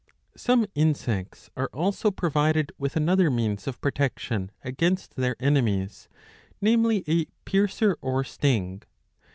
^ 0.01 0.03
Some 0.39 0.65
insects 0.73 1.51
are 1.55 1.69
also 1.71 2.09
provided 2.09 2.71
with 2.79 2.95
another 2.95 3.29
means 3.29 3.67
of 3.67 3.79
protection 3.81 4.49
against 4.63 5.15
their 5.15 5.35
enemies, 5.39 6.09
namely 6.59 7.03
a 7.07 7.25
piercer 7.45 7.95
or 8.01 8.23
sting. 8.23 8.81